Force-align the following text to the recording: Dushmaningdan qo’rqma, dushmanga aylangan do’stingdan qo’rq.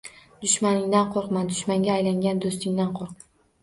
Dushmaningdan 0.45 1.13
qo’rqma, 1.17 1.45
dushmanga 1.53 1.95
aylangan 2.01 2.45
do’stingdan 2.49 2.95
qo’rq. 3.01 3.29